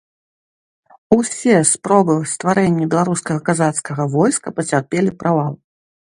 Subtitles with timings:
[1.17, 5.53] Усе спробы стварэння беларускага казацкага войска пацярпелі правал.